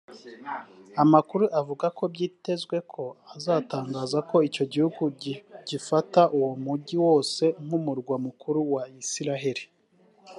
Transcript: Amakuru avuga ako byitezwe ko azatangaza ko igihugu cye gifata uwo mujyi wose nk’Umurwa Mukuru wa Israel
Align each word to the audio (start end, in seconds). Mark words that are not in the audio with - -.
Amakuru 1.03 1.45
avuga 1.59 1.83
ako 1.91 2.03
byitezwe 2.13 2.77
ko 2.91 3.03
azatangaza 3.35 4.17
ko 4.29 4.35
igihugu 4.47 5.03
cye 5.21 5.35
gifata 5.69 6.21
uwo 6.37 6.51
mujyi 6.63 6.95
wose 7.07 7.43
nk’Umurwa 7.63 8.15
Mukuru 8.25 8.59
wa 8.73 8.83
Israel 9.03 9.59